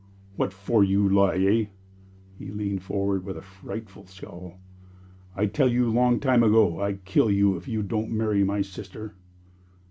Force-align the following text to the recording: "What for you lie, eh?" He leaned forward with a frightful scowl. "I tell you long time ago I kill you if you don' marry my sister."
"What 0.35 0.51
for 0.51 0.83
you 0.83 1.07
lie, 1.07 1.35
eh?" 1.37 1.65
He 2.39 2.49
leaned 2.49 2.81
forward 2.81 3.23
with 3.23 3.37
a 3.37 3.43
frightful 3.43 4.07
scowl. 4.07 4.57
"I 5.35 5.45
tell 5.45 5.67
you 5.71 5.91
long 5.91 6.19
time 6.19 6.41
ago 6.41 6.81
I 6.81 6.93
kill 6.93 7.29
you 7.29 7.55
if 7.55 7.67
you 7.67 7.83
don' 7.83 8.17
marry 8.17 8.43
my 8.43 8.63
sister." 8.63 9.13